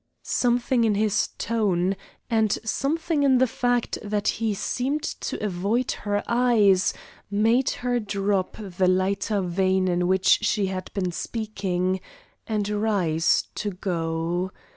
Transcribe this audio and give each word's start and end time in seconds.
Something 0.23 0.83
in 0.83 0.95
his 0.95 1.29
tone, 1.37 1.95
and 2.27 2.53
something 2.65 3.21
in 3.21 3.37
the 3.37 3.45
fact 3.45 3.99
that 4.01 4.27
he 4.27 4.55
seemed 4.55 5.03
to 5.03 5.39
avoid 5.45 5.91
her 5.91 6.23
eyes, 6.27 6.91
made 7.29 7.69
her 7.85 7.99
drop 7.99 8.57
the 8.57 8.87
lighter 8.87 9.41
vein 9.41 9.87
in 9.87 10.07
which 10.07 10.39
she 10.43 10.65
had 10.65 10.89
been 10.95 11.11
speaking, 11.11 12.01
and 12.47 12.67
rise 12.67 13.43
to 13.53 13.69
go. 13.73 14.49